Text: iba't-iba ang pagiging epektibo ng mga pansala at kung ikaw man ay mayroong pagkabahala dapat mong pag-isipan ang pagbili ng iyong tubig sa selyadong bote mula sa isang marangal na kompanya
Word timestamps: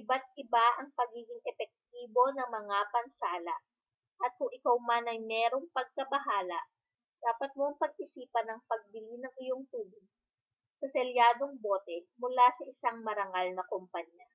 iba't-iba 0.00 0.64
ang 0.80 0.88
pagiging 0.98 1.42
epektibo 1.50 2.24
ng 2.40 2.48
mga 2.56 2.78
pansala 2.94 3.52
at 4.24 4.30
kung 4.40 4.48
ikaw 4.58 4.76
man 4.88 5.04
ay 5.12 5.18
mayroong 5.30 5.68
pagkabahala 5.76 6.56
dapat 7.24 7.50
mong 7.58 7.76
pag-isipan 7.82 8.46
ang 8.48 8.60
pagbili 8.70 9.16
ng 9.20 9.34
iyong 9.44 9.62
tubig 9.72 10.06
sa 10.80 10.86
selyadong 10.94 11.52
bote 11.64 11.98
mula 12.22 12.46
sa 12.56 12.64
isang 12.72 12.98
marangal 13.06 13.46
na 13.52 13.64
kompanya 13.72 14.28